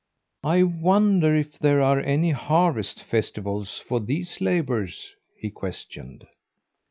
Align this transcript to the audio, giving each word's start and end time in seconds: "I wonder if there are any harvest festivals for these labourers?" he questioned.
"I 0.43 0.63
wonder 0.63 1.35
if 1.35 1.59
there 1.59 1.79
are 1.83 1.99
any 1.99 2.31
harvest 2.31 3.03
festivals 3.03 3.77
for 3.87 3.99
these 3.99 4.41
labourers?" 4.41 5.13
he 5.39 5.51
questioned. 5.51 6.25